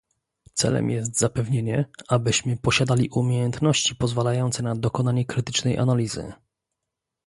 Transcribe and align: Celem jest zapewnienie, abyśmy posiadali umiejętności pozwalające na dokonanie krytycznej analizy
Celem 0.53 0.89
jest 0.89 1.19
zapewnienie, 1.19 1.85
abyśmy 2.07 2.57
posiadali 2.57 3.09
umiejętności 3.09 3.95
pozwalające 3.95 4.63
na 4.63 4.75
dokonanie 4.75 5.25
krytycznej 5.25 5.77
analizy 5.77 6.33